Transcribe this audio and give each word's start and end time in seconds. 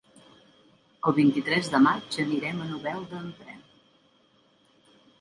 El 1.11 1.15
vint-i-tres 1.17 1.69
de 1.75 1.83
maig 1.89 2.19
anirem 2.25 2.65
a 2.67 2.73
Novelda 2.73 3.23
amb 3.23 3.47
tren. 3.47 3.65